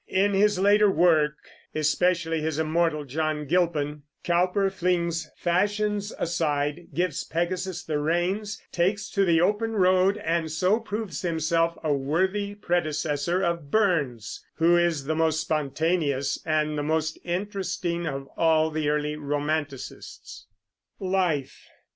[0.07, 1.35] In his later work,
[1.75, 9.23] especially his immortal "John Gilpin," Cowper flings fashions aside, gives Pegasus the reins, takes to
[9.25, 15.13] the open road, and so proves himself a worthy predecessor of Burns, who is the
[15.13, 20.47] most spontaneous and the most interesting of all the early romanticists.
[20.99, 21.67] LIFE.